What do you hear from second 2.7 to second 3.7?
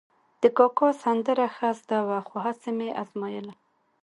مې ازمایله.